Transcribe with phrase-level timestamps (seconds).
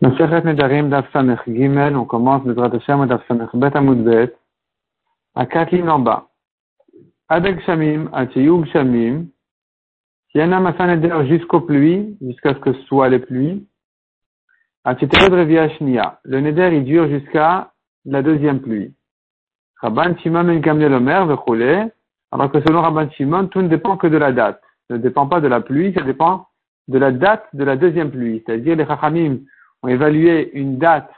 [0.00, 4.34] Maseret Nedarim Daf Samech Gimel, on commence le Bet Amud Bet,
[5.34, 6.28] à quatre lignes en bas.
[7.28, 9.26] Adek Shamim, Achiyug Shamim,
[10.34, 13.66] jusqu'aux pluies, jusqu'à ce que ce soit les pluies,
[14.84, 17.70] Achitered Revia Shnia, le Neder il dure jusqu'à
[18.06, 18.94] la deuxième pluie.
[19.82, 21.92] Rabban Shimon Ben Gamliel Omer, Vechole,
[22.32, 24.62] alors que selon Rabban Shimon, tout ne dépend que de la date.
[24.88, 26.46] Ça ne dépend pas de la pluie, ça dépend
[26.88, 28.42] de la date de la deuxième pluie.
[28.46, 29.40] C'est-à-dire les Chachamim
[29.82, 31.10] ont évalué une date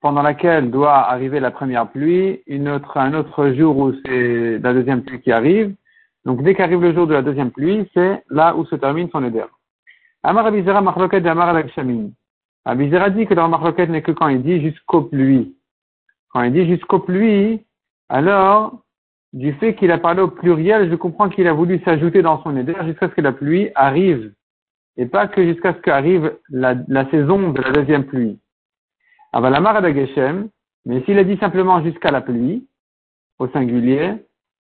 [0.00, 4.72] pendant laquelle doit arriver la première pluie, une autre, un autre jour où c'est la
[4.72, 5.74] deuxième pluie qui arrive.
[6.24, 9.24] Donc dès qu'arrive le jour de la deuxième pluie, c'est là où se termine son
[9.24, 9.44] éder.
[10.22, 12.10] Amar Abizera Machloket de Amar Alakshamin.
[12.64, 15.56] Abizera dit que dans Machloket n'est que quand il dit jusqu'aux pluies.
[16.30, 17.62] Quand il dit jusqu'aux pluies,
[18.08, 18.80] alors,
[19.32, 22.56] du fait qu'il a parlé au pluriel, je comprends qu'il a voulu s'ajouter dans son
[22.56, 24.32] éder jusqu'à ce que la pluie arrive
[24.96, 28.38] et pas que jusqu'à ce qu'arrive la, la, saison de la deuxième pluie.
[29.32, 30.48] Avalamar Adageshem,
[30.84, 32.66] mais s'il a dit simplement jusqu'à la pluie,
[33.38, 34.14] au singulier,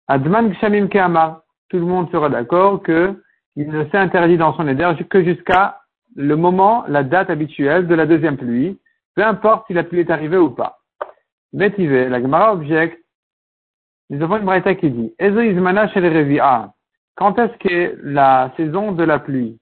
[0.07, 3.21] Adman Gshamim Keamar, tout le monde sera d'accord que
[3.55, 5.79] il ne s'est interdit dans son éder que jusqu'à
[6.15, 8.79] le moment, la date habituelle de la deuxième pluie,
[9.15, 10.79] peu importe si la pluie est arrivée ou pas.
[11.53, 12.99] Métivé, la Gemara objecte,
[14.09, 16.03] nous avons une braïta qui dit, Ezo Izmana Shel
[17.15, 19.57] quand est-ce que la saison de la pluie?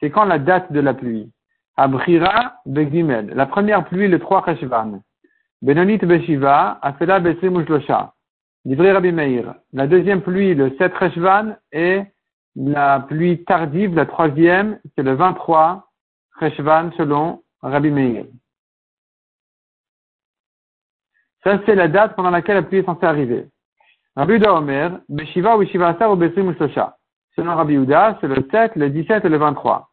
[0.00, 1.30] C'est quand la date de la pluie?
[1.76, 3.30] Abrira Begimel.
[3.34, 5.00] La première pluie, le 3 Cheshvan.
[5.62, 8.14] Benonit Beshiva, Afela Besrimushlosha.
[8.64, 9.54] Livré Rabbi Meir.
[9.72, 12.02] La deuxième pluie, le 7 Cheshvan, et
[12.56, 15.88] la pluie tardive, la troisième, c'est le 23
[16.40, 18.26] Cheshvan selon Rabbi Meir.
[21.44, 23.46] Ça, c'est la date pendant laquelle la pluie est censée arriver.
[24.16, 26.97] Rabbi Omer, Beshiva ou Beshiva Asar ou Besrimushlosha.
[27.38, 29.88] Selon Rabbi Uda, c'est le 7, le 17 et le 23.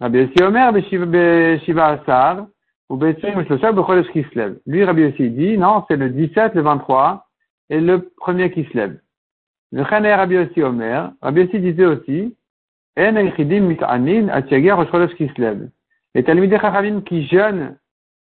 [0.00, 2.46] Rabbi Yossi Omer, Beshiva Asar,
[2.90, 4.58] ou Bechodesh Kislev.
[4.66, 7.24] Lui, Rabbi Yossi dit, non, c'est le 17, le 23,
[7.70, 8.98] et le premier Kislev.
[9.70, 12.36] Le Chaner Rabbi Yossi Omer, Rabbi Yossi disait aussi,
[12.98, 15.70] En Eichidim Mit'anin, Atiager, Rosh Kislev.
[16.14, 17.78] Les Talmidei Chachamim qui jeûnent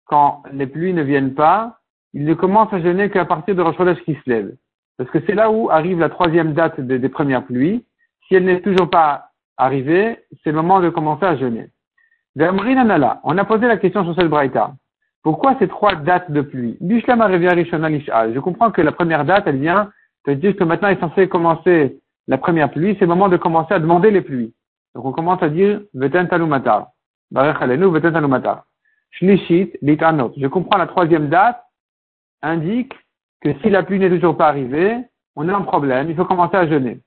[0.04, 1.78] quand les pluies ne viennent pas,
[2.12, 4.54] ils ne commencent à jeûner qu'à partir de Rosh Kislev.
[4.98, 7.86] Parce que c'est là où arrive la troisième date des premières pluies,
[8.26, 11.68] si elle n'est toujours pas arrivée, c'est le moment de commencer à jeûner.
[12.34, 14.72] On a posé la question sur cette braïta.
[15.22, 16.78] Pourquoi ces trois dates de pluie?
[16.80, 19.90] Je comprends que la première date, elle vient
[20.26, 23.74] de dire que maintenant est censé commencer la première pluie, c'est le moment de commencer
[23.74, 24.54] à demander les pluies.
[24.94, 25.80] Donc on commence à dire.
[29.20, 31.62] Je comprends la troisième date
[32.42, 32.94] indique
[33.40, 34.96] que si la pluie n'est toujours pas arrivée,
[35.34, 37.00] on a un problème, il faut commencer à jeûner.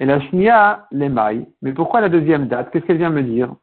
[0.00, 1.46] Et la shnia, l'émail.
[1.62, 2.70] Mais pourquoi la deuxième date?
[2.70, 3.54] Qu'est-ce qu'elle vient me dire?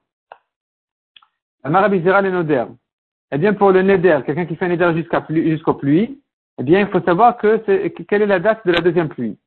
[1.64, 2.66] La marabizera les noder.
[3.31, 6.22] Eh bien, pour le neder, quelqu'un qui fait un neder jusqu'aux pluies,
[6.58, 7.58] eh bien, il faut savoir que
[8.03, 9.38] quelle est la date de la deuxième pluie?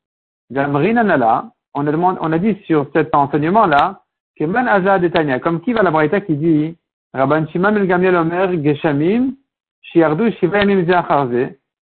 [1.77, 4.03] on a on a dit sur cet enseignement-là,
[4.37, 6.77] que man azad comme qui va la braïta qui dit,
[7.13, 9.35] Rabban Shimon el Gamiel Omer Geshamim,
[9.83, 10.85] Shiardu Shiva Yamim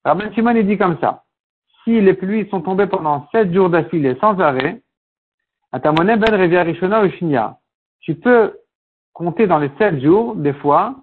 [0.05, 1.22] Rabban Shimon il dit comme ça.
[1.83, 4.81] Si les pluies sont tombées pendant sept jours d'affilée sans arrêt,
[5.71, 5.93] ben
[7.99, 8.59] tu peux
[9.13, 10.95] compter dans les sept jours, des fois,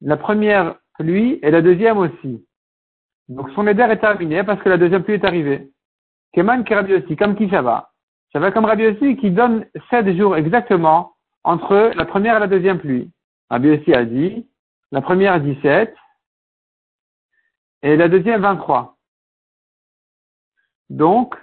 [0.00, 2.44] la première pluie et la deuxième aussi.
[3.28, 5.70] Donc son éder est terminé parce que la deuxième pluie est arrivée.
[6.32, 7.90] Keman qui comme qui ça va?
[8.32, 11.14] Ça va comme Rabbi aussi qui donne sept jours exactement
[11.44, 13.10] entre la première et la deuxième pluie.
[13.50, 14.46] Rabbi aussi a dit,
[14.92, 15.94] la première 17
[17.82, 18.97] et la deuxième 23.
[20.90, 21.34] Donc,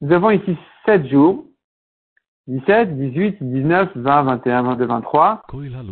[0.00, 0.56] nous avons ici
[0.86, 1.44] sept jours
[2.48, 5.42] 17, 18, 19, 20, 21, 22, 23.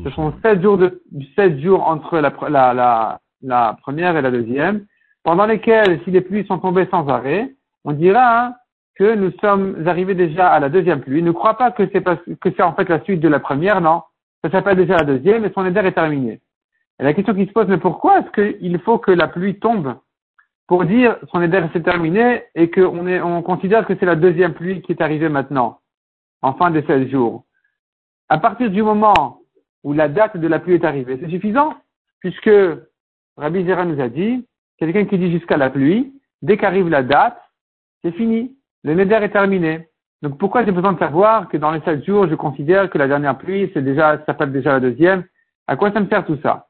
[0.04, 1.00] Ce sont 7 jours, de,
[1.36, 4.84] 7 jours entre la, la, la, la, première et la deuxième,
[5.22, 7.54] pendant lesquels, si les pluies sont tombées sans arrêt,
[7.84, 8.54] on dira hein,
[8.96, 11.22] que nous sommes arrivés déjà à la deuxième pluie.
[11.22, 14.02] Ne crois pas que c'est que c'est en fait la suite de la première, non.
[14.42, 16.40] Ça s'appelle déjà la deuxième et son éder est terminé.
[16.98, 19.94] Et la question qui se pose, mais pourquoi est-ce qu'il faut que la pluie tombe
[20.70, 24.82] pour dire son éder s'est terminé et qu'on on considère que c'est la deuxième pluie
[24.82, 25.80] qui est arrivée maintenant?
[26.42, 27.44] en fin de 16 jours.
[28.28, 29.40] À partir du moment
[29.82, 31.74] où la date de la pluie est arrivée, c'est suffisant,
[32.20, 32.50] puisque
[33.36, 34.46] Rabbi Zera nous a dit,
[34.78, 37.40] quelqu'un qui dit jusqu'à la pluie, dès qu'arrive la date,
[38.02, 38.56] c'est fini.
[38.84, 39.88] Le neder est terminé.
[40.22, 43.08] Donc pourquoi j'ai besoin de savoir que dans les 7 jours, je considère que la
[43.08, 45.24] dernière pluie, c'est déjà, ça s'appelle déjà la deuxième?
[45.66, 46.68] À quoi ça me sert tout ça?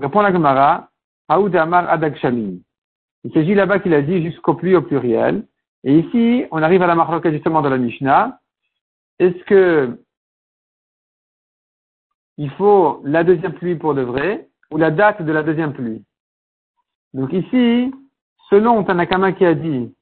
[0.00, 0.88] Répond la Gemara,
[1.28, 2.16] Amar Adag
[3.24, 5.46] Il s'agit là-bas qu'il a dit jusqu'au pluie au pluriel.
[5.84, 8.38] Et ici, on arrive à la marloquette justement de la Mishnah,
[9.18, 9.98] est-ce que
[12.36, 16.02] il faut la deuxième pluie pour de vrai, ou la date de la deuxième pluie?
[17.12, 17.92] Donc ici,
[18.48, 19.94] selon Tanakama qui a dit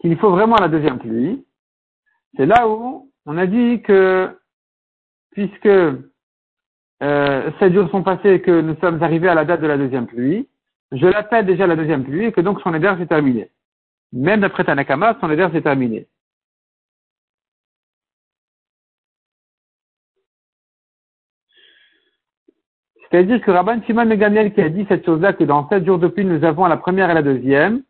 [0.00, 1.46] qu'il faut vraiment la deuxième pluie,
[2.36, 4.36] c'est là où on a dit que
[5.30, 9.66] puisque euh, sept jours sont passés et que nous sommes arrivés à la date de
[9.66, 10.48] la deuxième pluie,
[10.94, 13.50] je l'appelle déjà la deuxième pluie et que donc son éder s'est terminé.
[14.12, 16.06] Même d'après Tanakama, son éder s'est terminé.
[23.10, 26.08] C'est-à-dire que Rabban Shimon Megamiel qui a dit cette chose-là, que dans sept jours de
[26.08, 27.82] pluie, nous avons la première et la deuxième,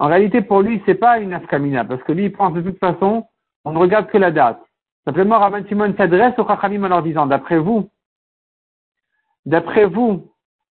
[0.00, 2.78] en réalité, pour lui, c'est pas une afkamina, parce que lui, il pense de toute
[2.78, 3.24] façon,
[3.64, 4.60] on ne regarde que la date.
[5.04, 7.88] Simplement, Rabban Shimon s'adresse au Chachamim en leur disant, d'après vous,
[9.46, 10.33] d'après vous,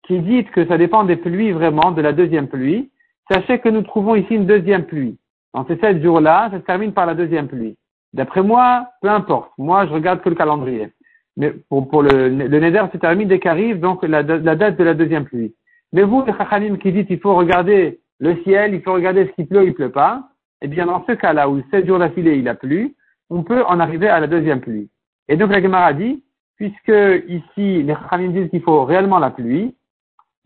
[0.07, 2.91] qui dites que ça dépend des pluies vraiment, de la deuxième pluie,
[3.31, 5.19] sachez que nous trouvons ici une deuxième pluie.
[5.55, 7.77] Dans ces sept jours-là, ça se termine par la deuxième pluie.
[8.13, 9.51] D'après moi, peu importe.
[9.59, 10.91] Moi, je regarde que le calendrier.
[11.37, 15.25] Mais pour, le, le Neder se termine dès qu'arrive donc la, date de la deuxième
[15.25, 15.55] pluie.
[15.93, 19.33] Mais vous, les Chachamim qui dites il faut regarder le ciel, il faut regarder ce
[19.33, 20.29] qui pleut, il pleut pas,
[20.63, 22.95] eh bien dans ce cas-là où sept jours d'affilée il a plu,
[23.29, 24.89] on peut en arriver à la deuxième pluie.
[25.29, 26.23] Et donc la Gemara dit,
[26.57, 26.93] puisque
[27.29, 29.75] ici les Chachamim disent qu'il faut réellement la pluie,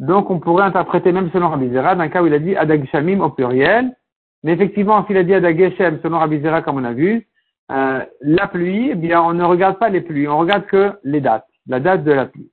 [0.00, 2.85] donc on pourrait interpréter même selon Rabbi Zera, d'un cas où il a dit Adag
[2.91, 3.94] Shamim au pluriel,
[4.43, 7.29] mais effectivement s'il a dit Adag Geshem selon Rabbi Zera comme on a vu,
[7.70, 11.20] euh, la pluie, eh bien, on ne regarde pas les pluies, on regarde que les
[11.20, 12.50] dates, la date de la pluie.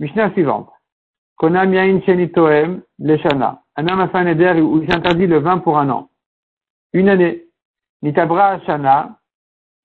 [0.00, 0.70] Mishnah suivante.
[1.36, 3.62] Konam yain shenitoem leshana.
[3.76, 6.08] Un homme a fait un éder où il s'interdit le vin pour un an.
[6.92, 7.44] Une année.
[8.02, 9.18] Nitabra shana.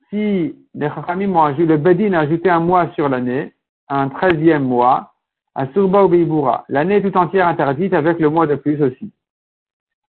[0.10, 3.54] Si les chachamim ont ajouté, le bedin a ajouté un mois sur l'année,
[3.90, 5.14] un treizième mois,
[5.56, 6.66] à surba ou beibura.
[6.70, 9.12] L'année tout entière interdite avec le mois de plus aussi.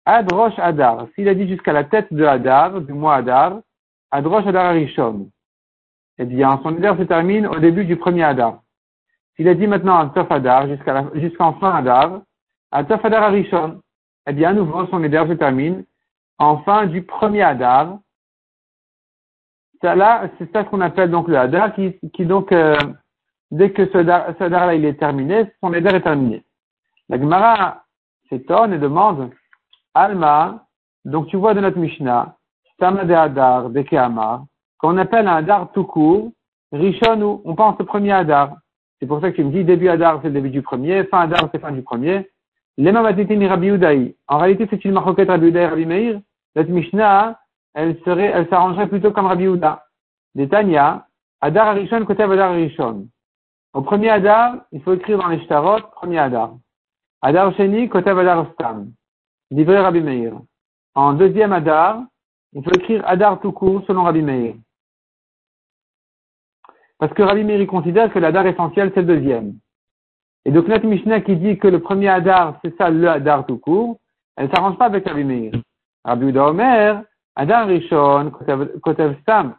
[0.06, 1.08] Adrosh Adar.
[1.16, 3.60] S'il a dit jusqu'à la tête de Adar, du mois Adar,
[4.12, 5.30] Adrosh Adar Arishon.
[6.18, 8.62] Eh bien, son Adar se termine au début du premier Adar.
[9.36, 10.68] S'il a dit maintenant Atof Adar
[11.16, 12.22] jusqu'en fin Adar,
[12.72, 13.82] Atof Adar Arishon.
[14.28, 15.84] Eh bien, à nouveau, son Adar se termine
[16.38, 18.00] en fin du premier Adar.
[19.82, 22.78] Ça là, c'est ça qu'on appelle donc le Adar qui, qui donc, euh,
[23.52, 26.44] dès que ce Adar, là il est terminé, son Adar est terminé.
[27.10, 27.84] La Gemara
[28.30, 29.32] s'étonne et demande,
[29.94, 30.66] Alma,
[31.06, 32.36] donc tu vois de notre Mishnah,
[32.74, 33.84] Stama de Hadar, de
[34.78, 36.32] qu'on appelle un Hadar tout court,
[36.72, 38.58] Rishon, on pense au premier Hadar.
[39.00, 41.22] C'est pour ça que tu me dis début Hadar, c'est le début du premier, fin
[41.22, 42.30] Hadar, c'est fin du premier.
[42.78, 44.16] Lema Rabbi Udaï.
[44.28, 46.20] En réalité, c'est une marquette Rabbi Udaï Rabbi Meir.
[46.56, 47.40] Cette Mishnah,
[47.74, 49.86] elle serait, elle s'arrangerait plutôt comme Rabbi Uda.
[50.34, 51.08] Des Tanya,
[51.40, 53.08] Hadar Rishon, côté Hadar Rishon.
[53.76, 56.54] Au premier Hadar, il faut écrire dans les Shtarot, premier Hadar.
[57.22, 58.94] Hadar Sheni, côté Hadar Stam.
[59.52, 60.32] Livré Rabbi Meir.
[60.96, 62.02] En deuxième Hadar,
[62.54, 64.56] il faut écrire Adar tout court selon Rabbi Meir.
[67.00, 69.56] Parce que Rabbi Meir considère que l'Adar essentiel, c'est le deuxième.
[70.46, 73.58] Et donc notre Mishnah qui dit que le premier Adar, c'est ça le Adar tout
[73.58, 73.98] court,
[74.38, 75.52] elle ne s'arrange pas avec Rabbi Meir.
[76.06, 77.04] Rabbi Uda Omer,
[77.36, 78.32] Adar Rishon,
[78.82, 79.58] Kotev Stam.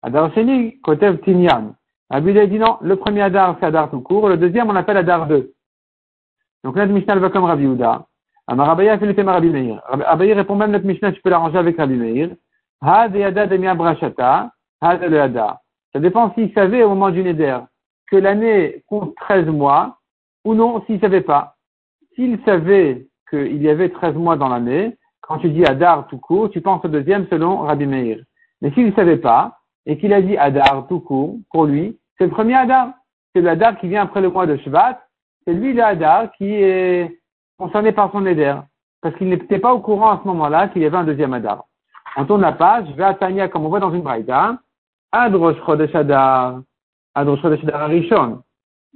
[0.00, 1.74] Adar Sheni, Kotev Tinyan.
[2.12, 4.98] Rabbi Uda dit non, le premier Adar, c'est Adar tout court, le deuxième, on l'appelle
[4.98, 5.50] Adar 2.
[6.62, 8.06] Donc notre Mishnah, va comme Rabbi Uda.
[8.46, 9.80] Amar Abaya fait le thème Rabbi Meir.
[9.88, 12.30] Abaya répond même notre Mishnah, tu peux l'arranger avec Rabbi Meir.
[12.82, 14.50] Had yada demia brachata,
[14.82, 15.62] had le hada.
[15.94, 17.60] Ça dépend s'il savait au moment du Neder
[18.10, 19.96] que l'année compte 13 mois
[20.44, 21.54] ou non s'il savait pas.
[22.14, 26.50] S'il savait qu'il y avait 13 mois dans l'année, quand tu dis Adar tout court,
[26.50, 28.18] tu penses au deuxième selon Rabbi Meir.
[28.60, 32.24] Mais s'il ne savait pas et qu'il a dit Adar tout court, pour lui, c'est
[32.24, 32.92] le premier Adar.
[33.34, 35.00] C'est l'Adar qui vient après le mois de Shvat.
[35.46, 37.18] C'est lui le Hadar qui est
[37.58, 38.54] concerné par son éder,
[39.00, 41.64] parce qu'il n'était pas au courant à ce moment-là qu'il y avait un deuxième Adar.
[42.16, 44.58] On tourne la page, je vais à Tania, comme on voit dans une braïda,
[45.12, 46.60] Adrosh Chodesh Adar,
[47.14, 48.42] Adrosh Chodesh Adar Arishon.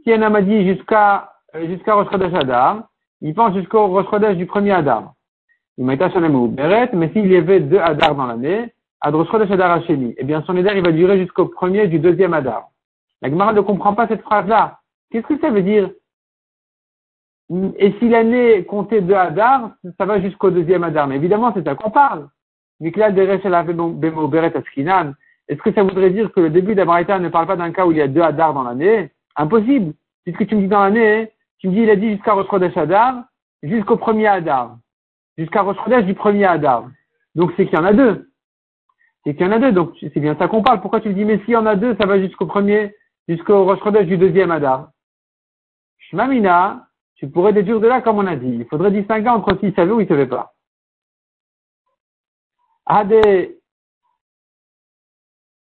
[0.03, 2.89] Si un homme a dit jusqu'à, jusqu'à Rosh Chodesh Adar,
[3.21, 5.15] il pense jusqu'au Rosh Chodesh du premier Adar.
[5.79, 9.51] Il m'a été ou Beret, mais s'il y avait deux Adar dans l'année, Adrosh Chodesh
[9.51, 12.69] Adar Hashemi, eh bien son éder, il va durer jusqu'au premier du deuxième Adar.
[13.29, 14.79] La ne comprend pas cette phrase-là.
[15.11, 15.91] Qu'est-ce que ça veut dire?
[17.79, 21.07] Et si l'année comptait de Hadar, ça va jusqu'au deuxième Hadar.
[21.07, 22.29] Mais évidemment, c'est à quoi on parle.
[25.49, 27.93] Est-ce que ça voudrait dire que le début d'Abraïta ne parle pas d'un cas où
[27.93, 29.11] il y a deux Hadar dans l'année?
[29.37, 29.95] Impossible.
[30.25, 32.77] Puisque tu me dis dans l'année, tu me dis il a dit jusqu'à Rosh Chodesh
[32.77, 33.25] Hadar,
[33.63, 34.77] jusqu'au premier Hadar.
[35.39, 36.89] Jusqu'à Rosh du premier Hadar.
[37.37, 38.29] Donc c'est qu'il y en a deux.
[39.25, 39.73] C'est qu'il y en a deux.
[39.73, 40.81] Donc c'est bien ça qu'on parle.
[40.81, 42.95] Pourquoi tu me dis mais s'il y en a deux, ça va jusqu'au premier,
[43.29, 44.91] jusqu'au Rosh du deuxième Hadar
[45.99, 48.59] Shmamina, tu pourrais déduire de là comme on a dit.
[48.61, 50.55] Il faudrait distinguer entre s'il savait ou il savait pas.
[52.87, 53.57] Ade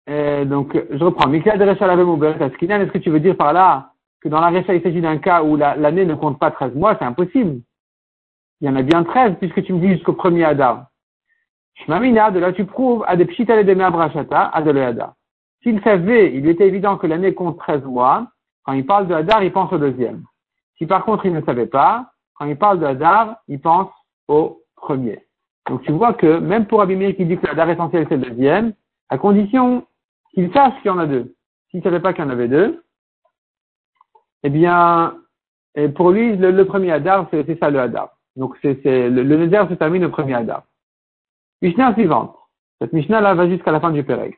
[0.10, 1.32] euh, donc, je reprends.
[1.34, 5.44] Est-ce que tu veux dire par là que dans la Récha, il s'agit d'un cas
[5.44, 6.96] où l'année ne compte pas 13 mois?
[6.98, 7.62] C'est impossible.
[8.62, 10.88] Il y en a bien 13 puisque tu me dis jusqu'au premier Adar.
[11.84, 15.17] Shmamina, de là tu prouves à des pshitale de brachata, à de Ada.
[15.68, 18.26] S'il savait, il était évident que l'année compte 13 mois,
[18.64, 20.24] quand il parle de Hadar, il pense au deuxième.
[20.78, 23.90] Si par contre il ne savait pas, quand il parle de Hadar, il pense
[24.30, 25.26] au premier.
[25.68, 28.72] Donc tu vois que même pour Abimir qui dit que l'Hadar essentiel c'est le deuxième,
[29.10, 29.86] à condition
[30.34, 31.36] qu'il sache qu'il y en a deux.
[31.70, 32.82] S'il ne savait pas qu'il y en avait deux,
[34.44, 35.18] eh bien,
[35.76, 38.12] et pour lui, le, premier Hadar, c'est ça le Hadar.
[38.38, 40.64] Donc le, le se termine au premier Hadar.
[41.62, 42.38] Mishnah suivante.
[42.80, 44.34] Cette Mishnah-là va jusqu'à la fin du Pérec.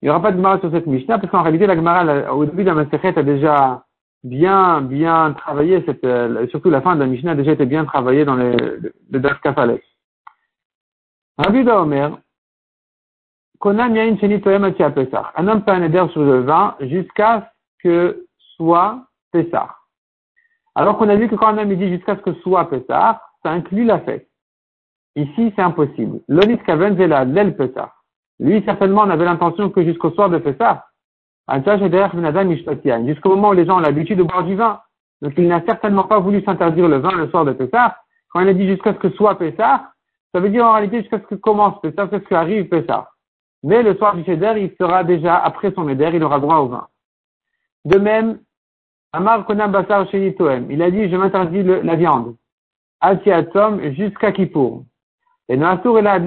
[0.00, 2.44] Il n'y aura pas de Gemara sur cette Mishnah, parce qu'en réalité, la Gemara, au
[2.44, 3.84] début de la Masechet, a déjà
[4.22, 7.84] bien, bien travaillé, cette, euh, surtout la fin de la Mishnah a déjà été bien
[7.84, 9.82] travaillée dans le, le Kafalek.
[11.38, 12.18] Rabbi Omer,
[13.58, 15.26] Konam Yain Toem Pesach.
[15.36, 18.26] Un homme peut un sur le vin jusqu'à ce que
[18.56, 19.70] soit Pesach.
[20.74, 23.50] Alors qu'on a vu que quand un homme dit jusqu'à ce que soit Pesach, ça
[23.50, 24.28] inclut la fête.
[25.16, 26.20] Ici, c'est impossible.
[26.28, 27.90] L'onis kaven la l'el Pesach.
[28.40, 30.78] Lui, certainement, on avait l'intention que jusqu'au soir de Pesach.
[33.06, 34.80] Jusqu'au moment où les gens ont l'habitude de boire du vin.
[35.22, 37.92] Donc, il n'a certainement pas voulu s'interdire le vin le soir de Pesach.
[38.30, 39.80] Quand il a dit jusqu'à ce que soit Pesach,
[40.32, 43.06] ça veut dire en réalité jusqu'à ce que commence Pesach, jusqu'à ce qu'arrive Pesach.
[43.62, 46.68] Mais le soir du Sheder, il sera déjà, après son Eder, il aura droit au
[46.68, 46.86] vin.
[47.84, 48.38] De même,
[49.12, 52.36] Amar Konam Basar il a dit, je m'interdis la viande.
[53.00, 54.84] Atiatom jusqu'à Kippour.
[55.48, 56.18] Et Nasur la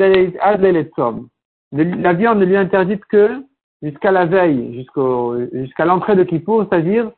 [1.71, 3.43] La viande ne lui est interdite que
[3.81, 7.11] jusqu'à la veille, jusqu'au, jusqu'à l'entrée de Kippour, c'est-à-dire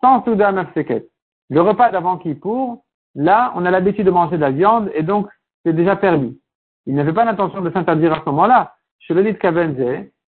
[0.00, 1.08] sans Souda Mafseket.
[1.50, 2.84] Le repas d'avant Kippour,
[3.14, 5.28] là, on a l'habitude de manger de la viande et donc
[5.64, 6.38] c'est déjà permis.
[6.86, 8.74] Il n'avait pas l'intention de s'interdire à ce moment-là.
[9.00, 9.38] Je le dis de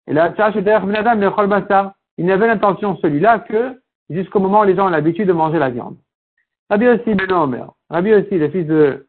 [0.07, 0.33] et là,
[2.17, 5.69] il n'avait l'intention, celui-là, que jusqu'au moment où les gens ont l'habitude de manger la
[5.69, 5.97] viande.
[6.69, 7.71] Rabbi aussi, Ben Omer.
[7.89, 9.07] Rabbi aussi, le fils de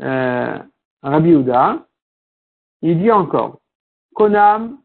[0.00, 0.58] euh,
[1.02, 1.86] Rabbi Uda,
[2.82, 3.58] il dit encore,
[4.14, 4.78] Konam,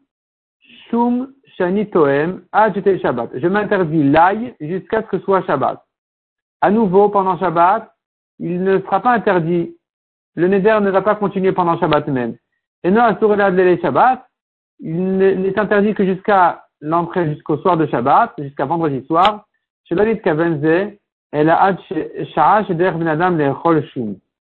[0.90, 3.30] Shum, Shani Toem, Shabbat.
[3.34, 5.82] Je m'interdis l'ail jusqu'à ce que soit Shabbat.
[6.60, 7.90] À nouveau, pendant Shabbat,
[8.38, 9.76] il ne sera pas interdit.
[10.34, 12.36] Le Neder ne va pas continuer pendant Shabbat même.
[12.82, 14.26] Et non, à de Shabbat,
[14.80, 19.46] il n'est interdit que jusqu'à l'entrée, jusqu'au soir de Shabbat, jusqu'à vendredi soir.
[19.90, 20.06] Ben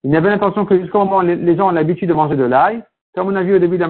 [0.04, 2.84] Il n'avait l'intention que jusqu'au moment où les gens ont l'habitude de manger de l'ail.
[3.16, 3.88] Comme on a vu au début de la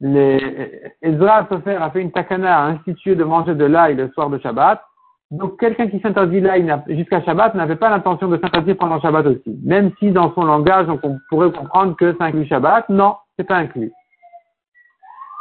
[0.00, 4.30] Masechet, Ezra Sofer a fait une takana à instituer de manger de l'ail le soir
[4.30, 4.82] de Shabbat.
[5.30, 9.58] Donc quelqu'un qui s'interdit l'ail jusqu'à Shabbat n'avait pas l'intention de s'interdire pendant Shabbat aussi.
[9.64, 13.56] Même si dans son langage on pourrait comprendre que ça inclut Shabbat, non, c'est pas
[13.56, 13.92] inclus.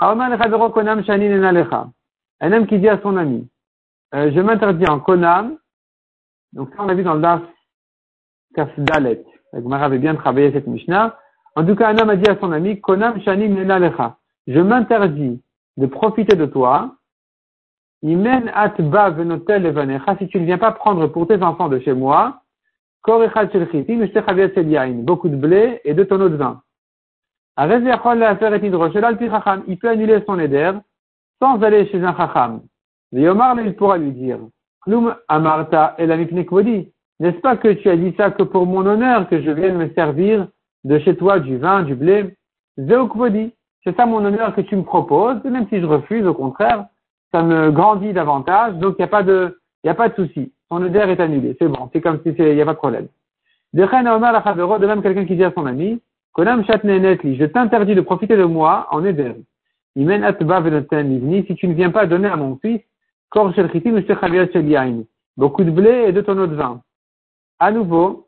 [0.01, 0.19] Un
[2.51, 3.47] homme qui dit à son ami,
[4.13, 5.57] euh, je m'interdis en Konam,
[6.53, 7.41] donc ça on a vu dans le Das
[8.55, 9.23] Kafdalet.
[9.53, 11.17] Agmar avait bien travaillé cette Mishnah.
[11.55, 14.17] En tout cas, un homme a dit à son ami, Konam Shani Nenalecha.
[14.47, 15.41] Je m'interdis
[15.77, 16.95] de profiter de toi.
[18.03, 19.73] Imen atba venotel.
[20.19, 22.41] Si tu ne viens pas prendre pour tes enfants de chez moi,
[25.03, 26.61] beaucoup de blé et de tonneaux de vin.
[27.57, 27.67] Il
[29.79, 30.71] peut annuler son éder
[31.41, 32.61] sans aller chez un chacham.
[33.11, 34.39] Yomar, il pourra lui dire,
[34.81, 39.51] Klum amarta N'est-ce pas que tu as dit ça que pour mon honneur, que je
[39.51, 40.47] vienne me servir
[40.83, 42.35] de chez toi du vin, du blé?
[43.85, 46.85] C'est ça mon honneur que tu me proposes, et même si je refuse, au contraire,
[47.31, 50.51] ça me grandit davantage, donc il n'y a pas de, il a pas de souci.
[50.69, 51.55] Son éder est annulé.
[51.59, 51.89] C'est bon.
[51.93, 53.07] C'est comme si il n'y a pas de problème.
[53.73, 56.01] De même quelqu'un qui dit à son ami,
[56.37, 59.35] je t'interdis de profiter de moi en Eder.
[59.95, 62.81] Si tu ne viens pas donner à mon fils,
[65.37, 66.81] beaucoup de blé et de tonneaux de vin.
[67.59, 68.27] À nouveau,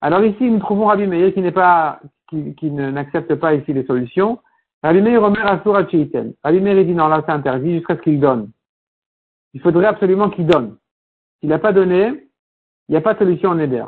[0.00, 3.84] alors ici nous trouvons Rabbi Meir qui n'est pas, qui, qui n'accepte pas ici les
[3.84, 4.38] solutions.
[4.86, 5.82] Rabbi Meir Omer Asura
[6.44, 8.50] Rabbi Meir dit non là c'est interdit jusqu'à ce qu'il donne.
[9.52, 10.76] Il faudrait absolument qu'il donne.
[11.40, 12.28] S'il n'a pas donné,
[12.88, 13.84] il n'y a pas de solution en Eder.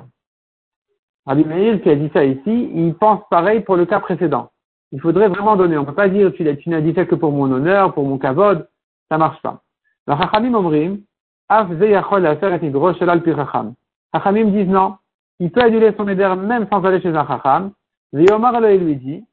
[1.25, 1.45] Rabbi
[1.83, 4.51] qui a dit ça ici, il pense pareil pour le cas précédent.
[4.91, 5.79] Il faudrait vraiment donner.
[5.79, 8.19] On ne peut pas dire tu, n'as dit ça que pour mon honneur, pour mon
[8.19, 8.69] kavod.
[9.09, 9.63] Ça marche pas.
[10.09, 11.03] Le Chachamim Omrim,
[11.49, 11.69] Af
[14.13, 14.97] Chachamim disent non.
[15.39, 17.71] Il peut annuler son éder même sans aller chez un Chacham.
[18.13, 19.25] Omar lui dit,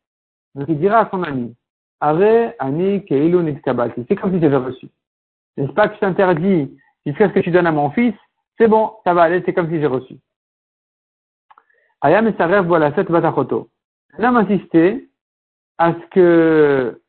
[0.55, 1.53] donc il dira à son ami,
[1.99, 3.37] Ave ani keilu
[4.07, 4.87] C'est comme si j'avais reçu.
[5.57, 8.15] N'est-ce pas que je t'interdis jusqu'à ce que tu donnes à mon fils?
[8.57, 10.15] C'est bon, ça va aller, c'est comme si j'ai reçu.
[12.01, 13.69] Ayam et rêve voilà, cette batachoto.
[14.17, 15.09] L'homme insisté
[15.77, 17.01] à ce que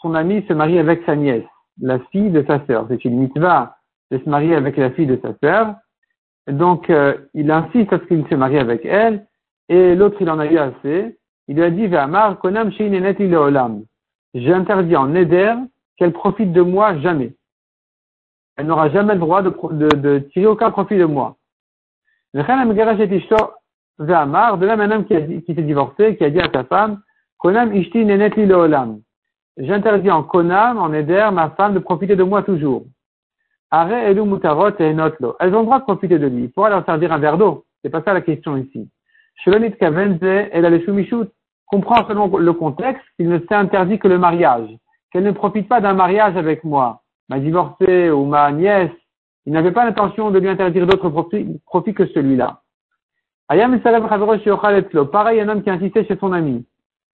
[0.00, 1.46] son ami se marie avec sa nièce,
[1.80, 2.86] la fille de sa sœur.
[2.88, 3.76] C'est une mitzvah
[4.10, 5.74] de se marier avec la fille de sa sœur.
[6.46, 9.26] Donc, euh, il insiste à ce qu'il se marie avec elle,
[9.68, 11.18] et l'autre, il en a eu assez.
[11.48, 13.84] Il lui a dit, Ve'amar, konam olam.
[14.34, 15.54] J'ai interdit en Neder
[15.96, 17.34] qu'elle profite de moi jamais.
[18.56, 21.36] Elle n'aura jamais le droit de, tirer aucun profit de moi.
[22.34, 22.40] De
[24.66, 27.00] même un homme qui, s'est divorcé, qui a dit à sa femme,
[27.38, 29.00] Konam ishti leolam.
[29.56, 32.84] J'interdis en Konam, en Eder, ma femme de profiter de moi toujours.
[33.70, 35.34] Are elu mutarot et enotlo.
[35.40, 36.44] Elles ont le droit de profiter de lui.
[36.44, 37.64] Il pourra leur servir un verre d'eau.
[37.82, 38.88] C'est pas ça la question ici.
[41.66, 44.68] Comprends selon le contexte qu'il ne s'est interdit que le mariage.
[45.10, 47.02] Qu'elle ne profite pas d'un mariage avec moi.
[47.28, 48.90] Ma divorcée ou ma nièce.
[49.46, 52.60] Il n'avait pas l'intention de lui interdire d'autres profits, que celui-là.
[53.48, 56.64] Ayam Pareil, un homme qui insistait chez son ami.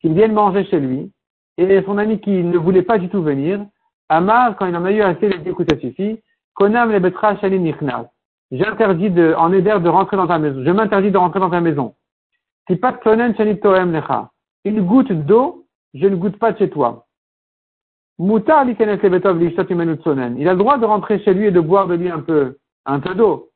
[0.00, 1.10] Qu'il vienne manger chez lui.
[1.56, 3.64] Et son ami qui ne voulait pas du tout venir.
[4.08, 6.20] Amar, quand il en a eu assez, il a dit, écoute, ça suffit.
[6.54, 7.36] Konam le betra
[8.50, 10.62] J'interdis en éder de rentrer dans ta maison.
[10.64, 11.94] Je m'interdis de rentrer dans ta maison.
[14.64, 17.06] Une goutte d'eau, je ne goûte pas de chez toi.
[18.18, 18.74] Mutar Il
[20.48, 23.00] a le droit de rentrer chez lui et de boire de lui un peu, un
[23.00, 23.50] peu d'eau.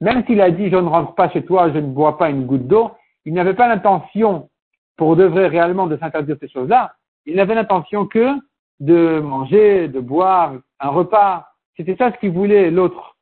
[0.00, 2.44] Même s'il a dit je ne rentre pas chez toi, je ne bois pas une
[2.44, 2.90] goutte d'eau,
[3.24, 4.50] il n'avait pas l'intention,
[4.96, 6.94] pour de vrai réellement, de s'interdire ces choses-là.
[7.24, 8.34] Il n'avait l'intention que
[8.80, 11.46] de manger, de boire un repas.
[11.76, 13.16] C'était ça ce qu'il voulait l'autre.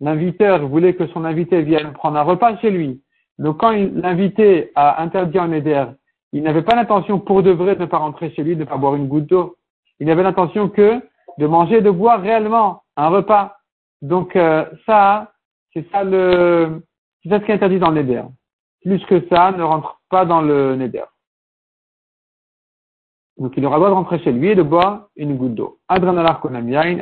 [0.00, 3.02] L'inviteur voulait que son invité vienne prendre un repas chez lui.
[3.38, 5.84] Donc quand l'invité a interdit en éder,
[6.32, 8.66] il n'avait pas l'intention pour de vrai de ne pas rentrer chez lui, de ne
[8.66, 9.56] pas boire une goutte d'eau.
[10.00, 11.00] Il n'avait l'intention que
[11.38, 13.56] de manger, de boire réellement un repas.
[14.02, 15.32] Donc euh, ça,
[15.72, 16.82] c'est ça le,
[17.22, 18.22] c'est ça ce qui est interdit dans le neder.
[18.82, 21.04] Plus que ça, ne rentre pas dans le neder.
[23.38, 25.78] Donc il aura le droit de rentrer chez lui et de boire une goutte d'eau.
[25.88, 26.98] Konam yain.